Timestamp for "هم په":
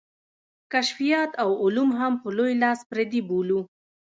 1.99-2.27